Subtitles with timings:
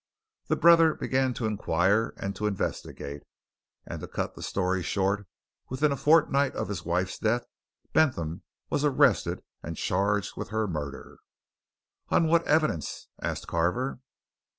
[0.47, 3.21] The brother began to inquire and to investigate
[3.85, 5.27] and to cut the story short,
[5.69, 7.45] within a fortnight of his wife's death,
[7.93, 8.41] Bentham
[8.71, 11.19] was arrested and charged with her murder."
[12.09, 13.99] "On what evidence?" asked Carver.